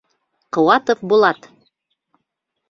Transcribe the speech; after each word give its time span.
Ҡыуатов 0.57 1.03
Булат! 1.11 1.47